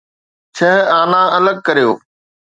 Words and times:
ڇهه 0.55 0.73
آنا 0.99 1.21
الڳ 1.37 1.55
ڪريو. 1.67 1.91